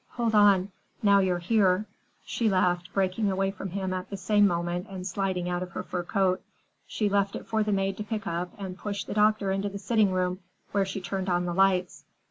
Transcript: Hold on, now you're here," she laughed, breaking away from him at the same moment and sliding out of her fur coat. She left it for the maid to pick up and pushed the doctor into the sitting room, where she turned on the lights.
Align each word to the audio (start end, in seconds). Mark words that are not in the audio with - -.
Hold 0.13 0.33
on, 0.33 0.71
now 1.03 1.19
you're 1.19 1.37
here," 1.37 1.85
she 2.25 2.49
laughed, 2.49 2.91
breaking 2.91 3.29
away 3.31 3.51
from 3.51 3.69
him 3.69 3.93
at 3.93 4.09
the 4.09 4.17
same 4.17 4.47
moment 4.47 4.87
and 4.89 5.05
sliding 5.05 5.47
out 5.47 5.61
of 5.61 5.73
her 5.73 5.83
fur 5.83 6.01
coat. 6.01 6.41
She 6.87 7.07
left 7.07 7.35
it 7.35 7.45
for 7.45 7.61
the 7.61 7.71
maid 7.71 7.97
to 7.97 8.03
pick 8.03 8.25
up 8.25 8.51
and 8.57 8.75
pushed 8.75 9.05
the 9.05 9.13
doctor 9.13 9.51
into 9.51 9.69
the 9.69 9.77
sitting 9.77 10.11
room, 10.11 10.39
where 10.71 10.85
she 10.85 11.01
turned 11.01 11.29
on 11.29 11.45
the 11.45 11.53
lights. 11.53 12.05